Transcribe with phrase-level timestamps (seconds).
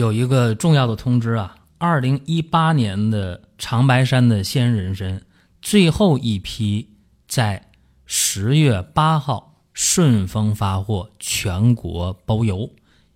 [0.00, 5.22] 有一个重要的通知啊，二零一八年的长白山的鲜人参
[5.60, 6.88] 最后一批
[7.28, 7.70] 在
[8.06, 12.70] 十月八号顺丰发货，全国包邮。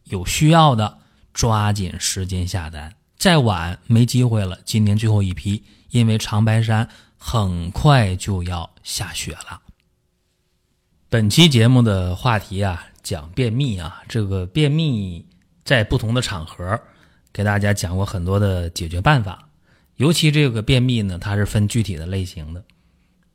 [0.04, 0.98] 有需要的
[1.32, 4.58] 抓紧时间下单，再晚没机会了。
[4.66, 9.62] 今年最后一批，因为长白山很快就要下雪了。
[11.08, 15.24] 本期节目的话题啊，讲便秘啊，这个便秘。
[15.64, 16.78] 在不同的场合，
[17.32, 19.48] 给大家讲过很多的解决办法。
[19.96, 22.62] 尤其这个便秘呢，它是分具体的类型的。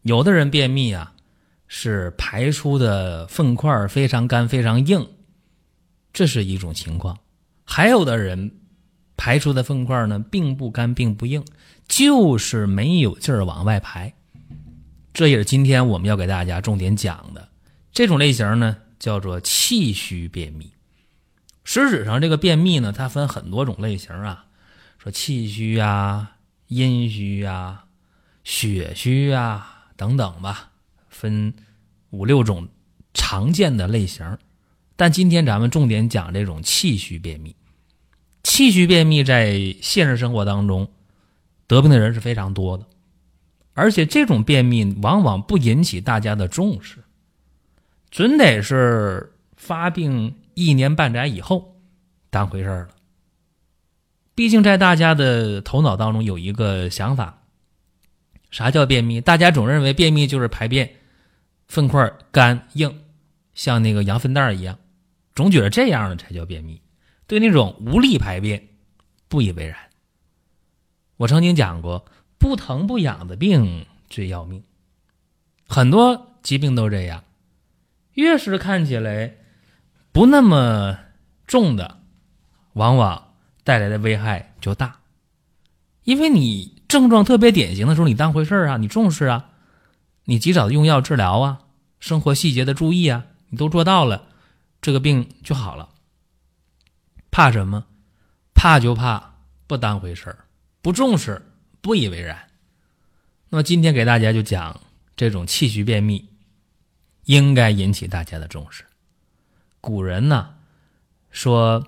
[0.01, 1.13] 有的人便秘啊，
[1.67, 5.07] 是排出的粪块非常干、非常硬，
[6.13, 7.15] 这是一种情况；
[7.63, 8.51] 还有的人
[9.17, 11.43] 排出的粪块呢，并不干、并不硬，
[11.87, 14.13] 就是没有劲儿往外排。
[15.13, 17.49] 这也是今天我们要给大家重点讲的
[17.91, 20.71] 这种类型呢，叫做气虚便秘。
[21.71, 24.45] 实质上，这个便秘呢，它分很多种类型啊，
[24.97, 27.85] 说气虚啊、阴虚啊、
[28.43, 30.71] 血虚啊等等吧，
[31.09, 31.53] 分
[32.09, 32.67] 五六种
[33.13, 34.35] 常见的类型。
[34.95, 37.55] 但今天咱们重点讲这种气虚便秘。
[38.41, 40.89] 气虚便秘在现实生活当中
[41.67, 42.87] 得病的人是非常多的，
[43.75, 47.03] 而且这种便秘往往不引起大家的重视，
[48.09, 50.33] 准得是发病。
[50.67, 51.79] 一年半载以后，
[52.29, 52.89] 当回事儿了。
[54.35, 57.43] 毕竟在大家的头脑当中有一个想法：
[58.51, 59.21] 啥叫便秘？
[59.21, 60.95] 大家总认为便秘就是排便
[61.67, 63.03] 粪块干硬，
[63.53, 64.77] 像那个羊粪蛋儿一样，
[65.33, 66.81] 总觉得这样的才叫便秘。
[67.25, 68.67] 对那种无力排便
[69.29, 69.77] 不以为然。
[71.15, 72.05] 我曾经讲过，
[72.37, 74.63] 不疼不痒的病最要命。
[75.67, 77.23] 很多疾病都这样，
[78.13, 79.35] 越是看起来。
[80.19, 80.99] 不那么
[81.47, 82.01] 重的，
[82.73, 84.99] 往往带来的危害就大，
[86.03, 89.51] 因为你症状特别典型的时候，你当回事啊，你重视啊，
[90.25, 91.61] 你及早的用药治疗啊，
[92.01, 94.27] 生活细节的注意啊，你都做到了，
[94.81, 95.87] 这个病就好了。
[97.31, 97.85] 怕什么？
[98.53, 99.35] 怕就怕
[99.67, 100.35] 不当回事，
[100.81, 101.41] 不重视，
[101.79, 102.37] 不以为然。
[103.47, 104.81] 那么今天给大家就讲
[105.15, 106.27] 这种气虚便秘，
[107.23, 108.83] 应该引起大家的重视。
[109.81, 110.55] 古人呢
[111.29, 111.87] 说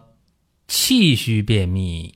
[0.67, 2.15] 气虚便秘，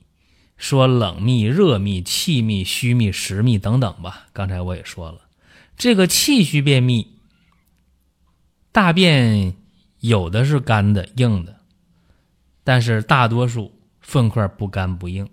[0.58, 4.28] 说冷秘、热秘、气秘、虚秘、实秘等等吧。
[4.31, 5.22] 刚才我也说了，
[5.75, 7.18] 这个气虚便秘，
[8.72, 9.56] 大便
[10.00, 11.58] 有的是干的、硬的，
[12.63, 15.30] 但是大多数粪块不干不硬，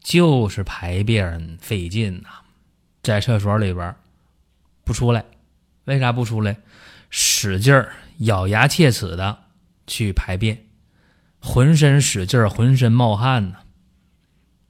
[0.00, 2.28] 就是排便费劲呐，
[3.02, 3.94] 在厕所里边
[4.84, 5.24] 不出来。
[5.84, 6.56] 为啥不出来？
[7.10, 7.74] 使劲
[8.18, 9.45] 咬牙切齿的。
[9.86, 10.66] 去排便，
[11.38, 13.56] 浑身使劲儿，浑身冒汗呢。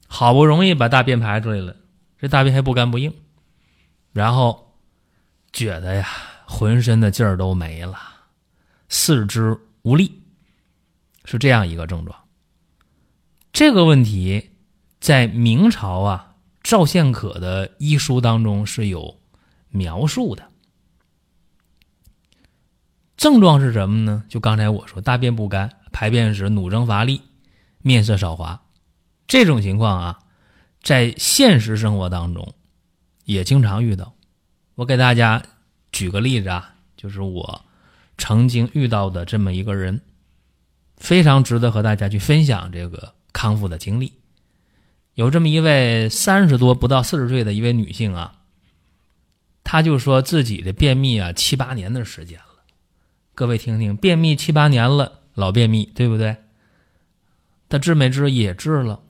[0.06, 1.76] 好不容易把大便排出来了，
[2.18, 3.12] 这大便还不干不硬，
[4.12, 4.78] 然后
[5.52, 6.06] 觉得呀，
[6.46, 7.98] 浑身的劲儿都没了，
[8.88, 10.22] 四肢无力，
[11.24, 12.16] 是这样一个症状。
[13.52, 14.50] 这个问题
[15.00, 19.20] 在明朝啊赵献可的医书当中是有
[19.70, 20.48] 描述的。
[23.16, 24.24] 症状是什么呢？
[24.28, 27.22] 就刚才我说，大便不干，排便时努征乏力，
[27.80, 28.60] 面色少华，
[29.26, 30.18] 这种情况啊，
[30.82, 32.54] 在现实生活当中
[33.24, 34.14] 也经常遇到。
[34.74, 35.42] 我给大家
[35.92, 37.64] 举个例子啊，就是我
[38.18, 40.02] 曾经遇到的这么一个人，
[40.98, 44.12] 非常值得和大家去分享这个康复的经历。
[45.14, 48.40] 有这么一位三十多不到四十岁的一位女性啊，
[49.64, 52.38] 她就说自己的便秘啊七八年的时间。
[53.36, 56.38] 各位听听，便秘七八年了，老便秘，对不对？
[57.68, 58.30] 他治没治？
[58.30, 59.02] 也治了，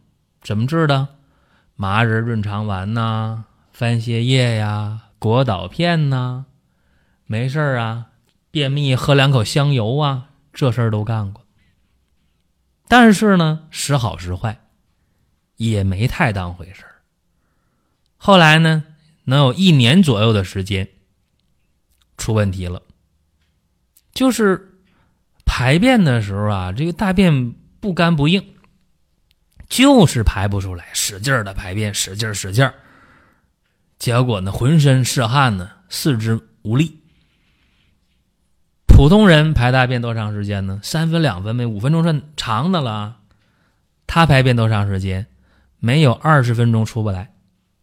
[0.42, 1.06] 怎么治的？
[1.76, 6.46] 麻仁润肠丸呐，番泻叶呀，果导片呐，
[7.26, 8.06] 没事啊。
[8.50, 11.44] 便秘喝两口香油啊，这事儿都干过。
[12.88, 14.60] 但是呢，时好时坏，
[15.54, 17.02] 也没太当回事儿。
[18.16, 18.82] 后来呢，
[19.26, 20.88] 能有一年左右的时间，
[22.16, 22.82] 出问题了。
[24.16, 24.80] 就是
[25.44, 28.42] 排便的时候啊，这个大便不干不硬，
[29.68, 32.72] 就是排不出来，使劲儿的排便，使劲儿使劲儿
[33.98, 36.98] 结果呢，浑身是汗呢，四肢无力。
[38.86, 40.80] 普通人排大便多长时间呢？
[40.82, 43.18] 三分两分呗，五分钟算长的了。
[44.06, 45.26] 他排便多长时间？
[45.78, 47.34] 没有二十分钟出不来，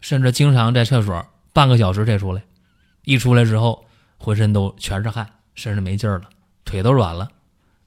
[0.02, 2.42] 甚至经常在厕所半个小时才出来。
[3.04, 3.86] 一出来之后，
[4.18, 6.30] 浑身都全是汗，身上没劲儿了，
[6.66, 7.32] 腿都软了，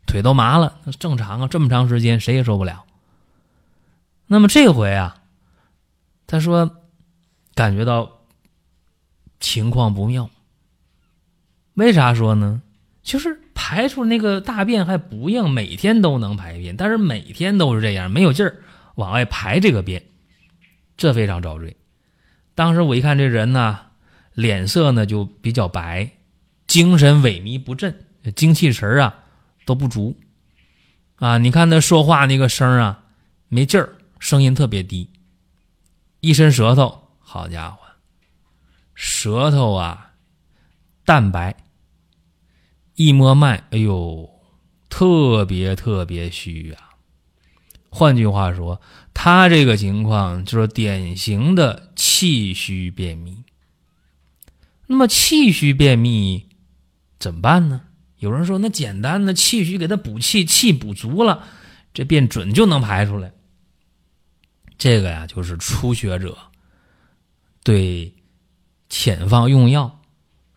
[0.06, 0.78] 腿都麻了。
[0.98, 2.84] 正常啊，这么长时间谁也受不了。
[4.26, 5.22] 那么这回啊，
[6.26, 6.78] 他说
[7.54, 8.20] 感觉到
[9.40, 10.28] 情况不妙。
[11.74, 12.62] 为啥说呢？
[13.02, 18.62] 就是排出那个大便还不硬，每天都能排便，但是每天都是这样，没有劲儿
[18.96, 20.02] 往外排这个便，
[20.96, 21.76] 这非常遭罪。
[22.56, 23.78] 当时我一看这人呢，
[24.32, 26.10] 脸色呢就比较白，
[26.66, 29.24] 精神萎靡不振，精气神啊
[29.64, 30.16] 都不足
[31.16, 31.38] 啊。
[31.38, 33.04] 你看他说话那个声啊
[33.48, 35.10] 没劲儿，声音特别低，
[36.20, 37.78] 一伸舌头，好家伙，
[38.94, 40.12] 舌头啊
[41.04, 41.56] 淡白。
[42.94, 44.30] 一摸脉，哎呦，
[44.88, 46.96] 特别特别虚啊！
[47.90, 48.80] 换句话说，
[49.12, 53.44] 他这个情况就是典型的气虚便秘。
[54.86, 56.45] 那么气虚便秘
[57.18, 57.82] 怎么办呢？
[58.18, 61.46] 有人说，那简单的气虚给他补气，气补足了，
[61.92, 63.32] 这便准就能排出来。
[64.78, 66.36] 这个呀，就是初学者
[67.62, 68.14] 对
[68.88, 70.00] 遣方用药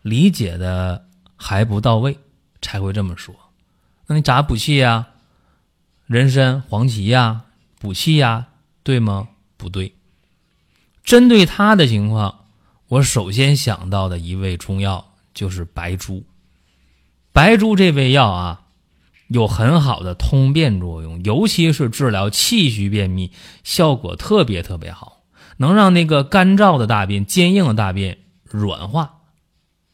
[0.02, 2.18] 理解的还不到位。
[2.62, 3.34] 才会这么说，
[4.06, 5.08] 那你咋补气呀？
[6.08, 7.46] 人参、黄芪呀，
[7.80, 8.48] 补气呀，
[8.84, 9.30] 对吗？
[9.56, 9.96] 不对。
[11.02, 12.48] 针对他的情况，
[12.90, 16.26] 我首先想到的一味中药就是白术。
[17.40, 18.64] 白术这味药啊，
[19.30, 23.32] 有很好的通便作用，尤其是治疗气虚便秘，
[23.64, 25.24] 效果特别特别好，
[25.56, 29.22] 能让那个干燥的大便、坚硬的大便软化，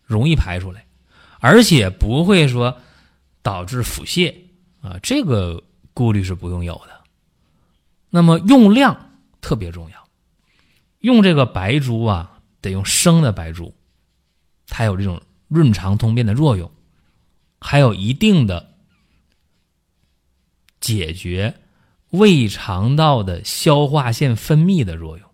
[0.04, 0.88] 容易排出来。
[1.40, 2.80] 而且不会说
[3.44, 4.34] 导致腹泻
[4.82, 5.64] 啊，这个
[5.94, 7.00] 顾虑是不用有的。
[8.10, 10.08] 那么用量特别重要，
[10.98, 13.76] 用这个白术啊，得用生的白术，
[14.68, 16.72] 它有这种润肠通便的作用，
[17.66, 18.74] 还有一定的
[20.80, 21.56] 解决
[22.12, 25.28] 胃肠道的消化腺分泌的作用。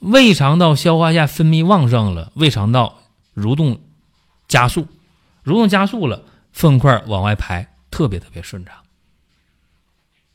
[0.00, 3.00] 胃肠道消化腺分泌旺盛了，胃肠道
[3.36, 3.80] 蠕动。
[4.48, 4.88] 加速，
[5.44, 8.74] 蠕动加速了，粪块往外排，特别特别顺畅。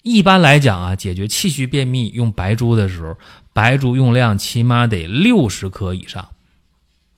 [0.03, 3.17] 一般来讲啊，解决气虚便秘用白术的时候，
[3.51, 6.29] 白术用量起码得六十克以上。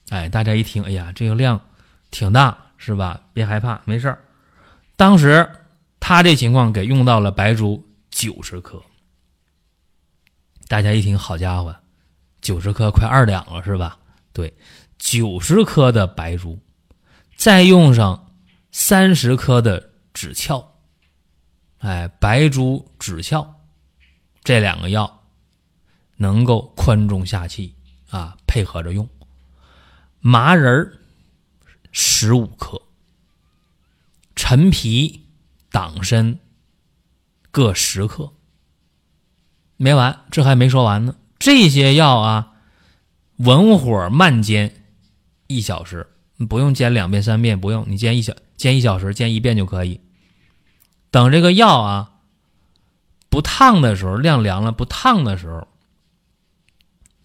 [0.09, 1.59] 哎，大家一听，哎呀，这个量
[2.11, 3.21] 挺大，是吧？
[3.33, 4.23] 别害怕，没事儿。
[4.95, 5.49] 当时
[5.99, 8.81] 他这情况给用到了白术九十克，
[10.67, 11.75] 大家一听，好家伙，
[12.41, 13.97] 九十克快二两了，是吧？
[14.33, 14.53] 对，
[14.97, 16.59] 九十克的白术。
[17.35, 18.31] 再用上
[18.71, 20.65] 三十克的枳壳，
[21.79, 23.53] 哎，白术、枳壳
[24.41, 25.23] 这两个药
[26.15, 27.75] 能够宽中下气
[28.09, 29.07] 啊，配合着用。
[30.19, 30.93] 麻仁儿
[31.97, 32.81] 十五克，
[34.35, 35.21] 陈皮、
[35.71, 36.37] 党参
[37.51, 38.33] 各十克。
[39.77, 41.15] 没完，这还没说完呢。
[41.39, 42.51] 这些药啊，
[43.37, 44.83] 文火慢煎
[45.47, 46.11] 一小时。
[46.49, 50.01] 不用煎两遍三遍，不用你煎一小煎一小时，煎一遍就可以。
[51.11, 52.15] 等这个药啊
[53.29, 55.65] 不烫的时候，晾凉了不烫的时候，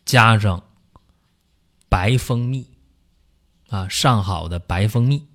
[0.05, 0.63] 加上
[1.89, 2.69] 白蜂蜜
[3.71, 5.27] 啊，上好的白蜂蜜，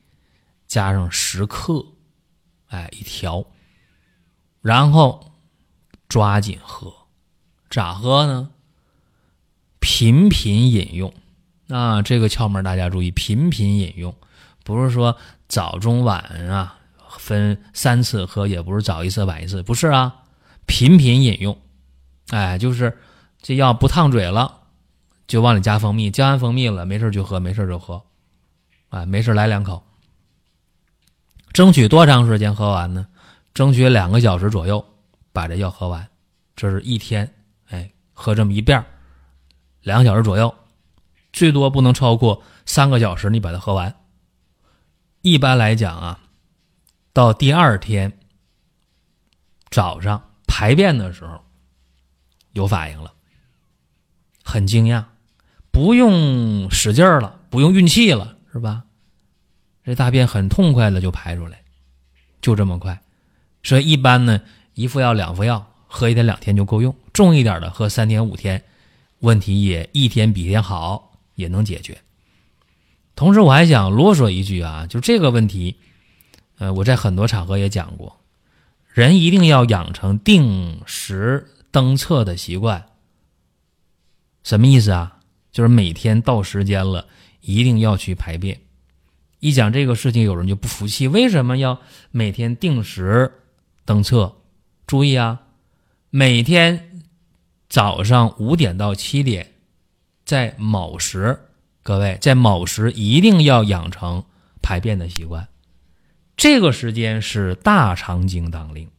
[0.68, 1.84] 加上十克，
[2.68, 3.46] 哎，一调，
[4.62, 5.32] 然后
[6.08, 6.94] 抓紧喝，
[7.70, 8.52] 咋喝呢？
[9.80, 11.14] 频频饮用。
[11.70, 14.16] 啊，这个窍门大家注意，频频饮用，
[14.64, 16.78] 不是说早中晚啊
[17.18, 20.24] 分三次喝，也不是早一次晚一次，不是啊，
[20.68, 21.58] 频频饮用，
[22.30, 23.00] 哎，就是
[23.42, 24.62] 这药不烫嘴了，
[25.26, 28.04] 就往里加蜂蜜，加完蜂蜜了，没事就喝，没事就喝，
[28.90, 29.84] 啊，没事来两口，
[31.54, 33.08] 争取多长时间喝完呢？
[33.54, 34.86] 争取两个小时左右
[35.32, 36.08] 把这药喝完，
[36.56, 37.34] 这是一天，
[37.70, 38.86] 哎，喝这么一遍，
[39.82, 40.54] 两个小时左右。
[41.32, 43.94] 最多不能超过三个小时，你把它喝完。
[45.22, 46.20] 一般来讲啊，
[47.12, 48.20] 到第二天
[49.70, 51.44] 早上排便的时候
[52.54, 53.14] 有反应了，
[54.44, 55.04] 很惊讶，
[55.72, 58.86] 不用使劲了，不用运气了，是吧？
[59.84, 61.62] 这大便很痛快的就排出来，
[62.40, 63.02] 就这么快。
[63.64, 64.40] 所以一般呢，
[64.76, 68.64] 一副药两副药，喝一天两天就够用；重一点的喝三天五天，
[69.20, 71.98] 问题也一天比一天好，也能解决。
[73.14, 75.76] 同时，我还想啰嗦一句啊，就这个问题，
[76.58, 78.22] 呃，我在很多场合也讲过，
[78.88, 82.86] 人一定要养成定时登厕的习惯。
[84.46, 85.20] 什么意思啊？
[85.52, 87.08] 就是每天到时间了，
[87.46, 88.60] 一定要去排便。
[89.40, 91.80] 一讲这个事情，有人就不服气，为什么要
[92.12, 93.32] 每天定时
[93.86, 94.34] 登厕？
[94.88, 95.42] 注意啊，
[96.10, 97.02] 每天
[97.70, 99.52] 早上五点到七点，
[100.26, 101.40] 在卯时，
[101.84, 104.24] 各位在卯时一定要养成
[104.62, 105.48] 排便的习惯。
[106.38, 108.90] 这个时间是大肠经当令。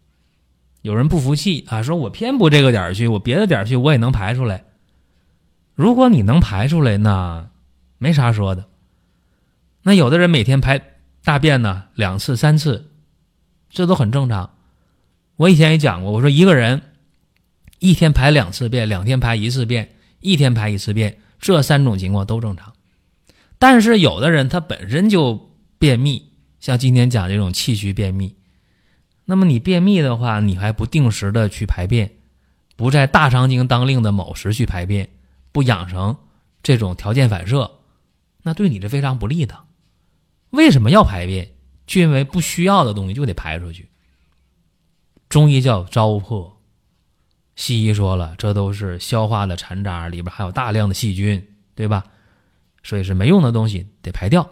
[0.82, 4.64] 有人不服气啊，说我偏不这个点儿去，我别的点儿去我也能排出来。
[5.74, 7.50] 如果你能排出来，那
[7.98, 8.66] 没啥说的。
[9.82, 10.80] 那有的人每天排
[11.24, 12.90] 大便呢，两次、三次，
[13.70, 14.50] 这都很正常。
[15.36, 16.82] 我以前也讲过，我说一个人
[17.78, 22.72] 一天排两次便，两天排一次便，一天排一次便，这三种情况都正常。
[23.58, 28.36] 但是有的人他本身就便秘，像今天讲这种气虚便秘，
[29.24, 32.12] 那么你便秘的话，你还不定时的去排便，
[32.76, 35.08] 不在大肠经当令的某时去排便。
[35.52, 36.18] 不养成
[36.62, 37.75] 这种条件反射，
[38.46, 39.58] 那对你是非常不利的。
[40.50, 41.50] 为什么要排便？
[41.84, 43.90] 就因为不需要的东西就得排出去。
[45.28, 46.52] 中医叫糟粕，
[47.56, 52.04] 西医说了，这都是消化的残渣，里边还有大量的细菌，对吧？
[52.84, 54.48] 所以是没用的东西得排掉。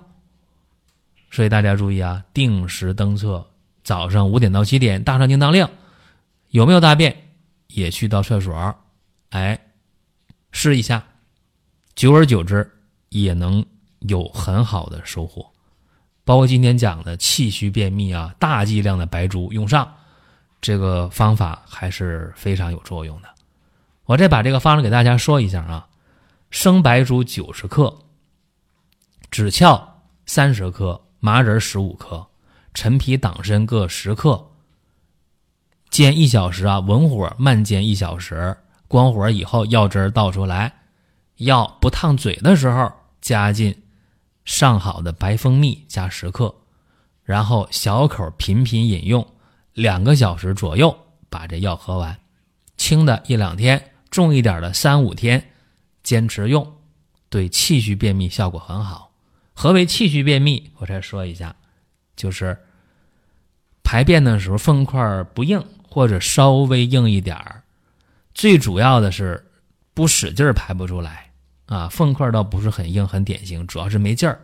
[1.31, 3.49] 所以大家注意啊，定时登厕，
[3.85, 5.69] 早上五点到七点，大肠经当令，
[6.49, 7.31] 有没有大便
[7.69, 8.77] 也去到厕所，
[9.31, 9.61] 哎。
[10.57, 11.05] 试一下，
[11.97, 12.71] 久而久之
[13.09, 13.67] 也能
[14.09, 15.47] 有很好的收获。
[16.25, 19.93] 包括今天讲的气虚便秘啊，大剂量的白术用上，
[20.61, 23.29] 这个方法还是非常有作用的。
[24.07, 25.87] 我再把这个方子给大家说一下啊：
[26.51, 27.95] 生白术九十克，
[29.31, 29.89] 枳壳
[30.25, 32.27] 三十克，麻仁十五克，
[32.73, 34.51] 陈皮、党参各十克，
[35.91, 38.57] 煎一小时啊，文火慢煎一小时。
[38.89, 40.73] 关火以后，药汁倒出来，
[41.37, 43.75] 药不烫嘴的时候，加进
[44.45, 46.55] 上好的白蜂蜜，加十克，
[47.23, 49.27] 然后小口频频饮用，
[49.73, 50.97] 两个小时左右
[51.31, 52.19] 把这药喝完。
[52.77, 55.53] 轻的一两天，重一点的三五天，
[56.03, 56.77] 坚持用，
[57.29, 59.13] 对气虚便秘效果很好。
[59.55, 60.71] 何为气虚便秘？
[60.77, 61.55] 我再说一下，
[62.17, 62.59] 就是
[63.83, 67.63] 排便的时候粪块不硬，或者稍微硬一点儿。
[68.35, 69.49] 最主要的是
[69.95, 71.24] 不使劲儿排不出来
[71.67, 74.41] 啊，粪块倒不是很硬很典型，主要是没劲儿。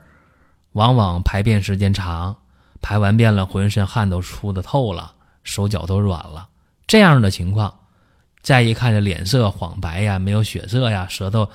[0.73, 2.37] 往往排便时间长，
[2.81, 5.13] 排完便了浑身汗都出的透了，
[5.43, 6.49] 手脚都软了，
[6.87, 7.75] 这样的情况，
[8.41, 11.51] 再一看这脸色黄白呀，没有血色呀，舌头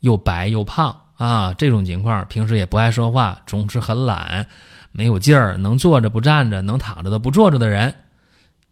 [0.00, 4.46] 又白又胖啊，这种情况，平时也不爱说话，总是很懒，
[4.92, 7.94] 没有劲儿，能坐着不站着，能躺着的不坐着的人，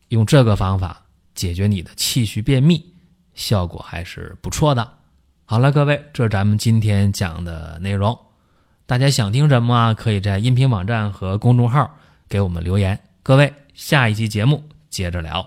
[0.08, 1.02] 用这个方法。
[1.32, 2.92] 解决你的气虚便秘，
[3.34, 4.92] 效果还是不错的。
[5.50, 8.16] 好了，各位，这是咱们今天讲的内容。
[8.86, 12.96] 大家想听什么啊，可以在音频网站和公众号给我们留言。
[13.24, 15.44] 各位，下一期节目接着聊。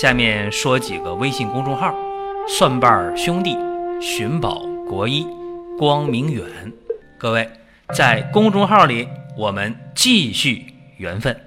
[0.00, 1.92] 下面说几个微信公众号：
[2.48, 3.58] 蒜瓣兄弟、
[4.00, 5.26] 寻宝国医、
[5.76, 6.46] 光明远。
[7.18, 7.50] 各位
[7.92, 10.72] 在公众号里，我们继续。
[10.98, 11.45] 缘分。